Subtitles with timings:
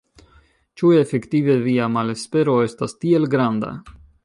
[0.81, 3.71] Ĉu efektive via malespero estas tiel granda?